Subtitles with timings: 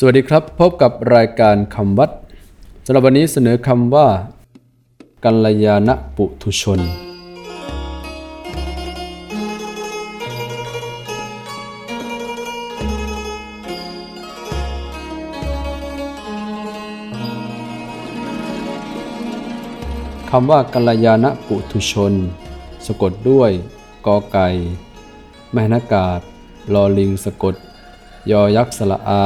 [0.00, 2.10] สวัสดีครับ พบกับรายการคำวัด
[2.84, 4.06] สำหรับวันนี้เสนอคำว่า
[5.24, 6.80] กัลยาณปุถุชน
[20.30, 22.12] คำว่ากัลยาณปุถุชน
[22.86, 23.50] สะกดด้วย
[24.06, 24.46] กอไก่
[25.52, 26.20] แมหนากาศ
[26.74, 27.54] ลอลิงสะกด
[28.30, 29.24] ยอยักษ์สละอา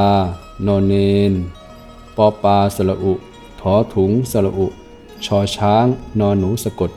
[0.67, 0.95] นอนเน
[1.31, 1.33] น
[2.17, 3.13] ปอปลาสละอุ
[3.61, 4.67] ถอถุงสละอุ
[5.25, 5.87] ชอช้าง
[6.21, 6.91] นอนหนูสะกด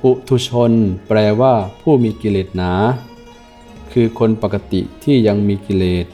[0.00, 0.72] ปุถุชน
[1.08, 2.72] แปลว่า ผู้มีกิเลสหนา
[3.92, 6.06] คือคนปกติที่ยังมีกิเลส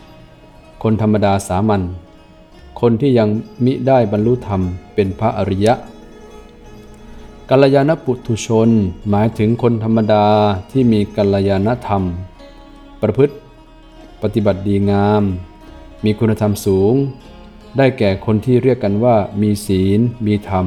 [0.83, 1.83] คนธรรมดาสามัญ
[2.81, 3.29] คนที่ยัง
[3.65, 4.61] มิได้บรรลุธรรม
[4.95, 5.75] เป็นพระอริยะ
[7.51, 8.69] กัลยาณปุถุชน
[9.11, 10.25] หมายถึงคนธรรมดา
[10.71, 12.03] ที่มีกัลยาณธรรม
[13.03, 13.35] ประพฤติ
[14.35, 15.23] ฏิบัติดีงาม
[16.05, 16.95] มีคุณธรรมสูง
[17.77, 20.67] ได้แก่คนที่เรียกกันว่ามีศีล มีธรรม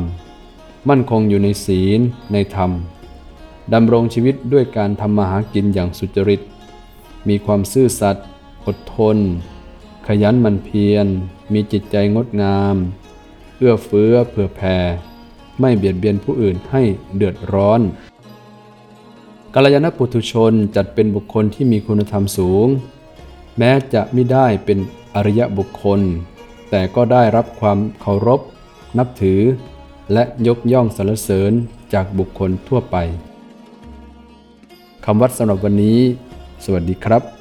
[0.90, 2.00] มั่นคงอยู่ในศีล
[2.34, 2.72] ในธรรม
[3.74, 6.42] ดำรงชีวิตด้วยการทำมาหากินอย่างสุจริต
[7.28, 8.28] มีความซื่อสัตย์
[8.66, 9.18] อดทน
[10.08, 11.08] ขยันหมั่นเพียร
[11.54, 12.76] มีจิตใจงดงาม
[13.58, 14.78] เอื้อเฟื้อเผื่อแผ่
[15.60, 16.82] ไม่เบียดเบียนผู้อื่นให้
[17.16, 17.82] เดือดร้อน
[19.54, 22.68] กัลยาณปุถุชนจัดเป็นบุคคลที่มีคุณธรรมสูง
[23.60, 24.80] แม้จะไม่ได้เป็น
[25.16, 26.02] อริยบุคคล
[26.70, 28.42] แต่ก็ได้รับความเคารพ
[28.98, 29.42] นับถือ
[30.14, 31.52] และยกย่องสรรเสริญ
[31.94, 32.98] จากบุคคลทั่วไป
[35.06, 36.00] คำวัดสำหรับวันนี้
[36.64, 37.39] สวัสดีครับ